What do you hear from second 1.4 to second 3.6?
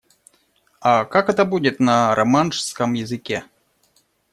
будет на романшском языке?